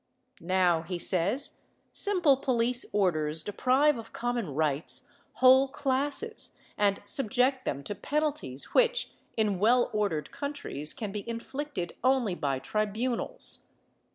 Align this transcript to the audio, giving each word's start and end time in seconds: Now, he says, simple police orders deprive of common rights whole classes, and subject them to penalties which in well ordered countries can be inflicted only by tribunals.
Now, 0.39 0.81
he 0.81 0.97
says, 0.97 1.59
simple 1.93 2.35
police 2.35 2.87
orders 2.91 3.43
deprive 3.43 3.99
of 3.99 4.13
common 4.13 4.55
rights 4.55 5.07
whole 5.33 5.67
classes, 5.67 6.53
and 6.75 6.99
subject 7.05 7.65
them 7.65 7.83
to 7.83 7.93
penalties 7.93 8.73
which 8.73 9.11
in 9.37 9.59
well 9.59 9.91
ordered 9.93 10.31
countries 10.31 10.95
can 10.95 11.11
be 11.11 11.23
inflicted 11.29 11.93
only 12.03 12.33
by 12.33 12.57
tribunals. 12.57 13.67